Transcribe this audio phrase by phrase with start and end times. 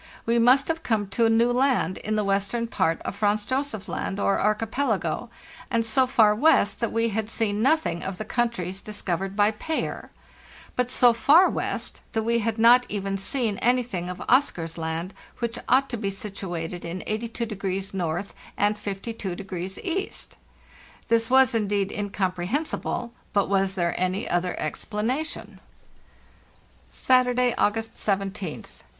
[0.25, 3.87] We must have come to a new land in the western part of Franz Josef
[3.87, 5.29] Land or Archipelago,
[5.69, 10.09] and so far west that we had seen nothing of the countries discovered by Payer.
[10.75, 15.59] But so far west that we had not even seen anything of Oscar's Land, which
[15.69, 18.25] ought to be situated in 82° N.
[18.57, 20.11] and 52° E.?
[21.09, 25.59] This was indeed incomprehensible; but was there any other explanation?
[25.59, 27.93] LAND AT LAST 355 "Saturday, August
[28.73, 28.81] 17th.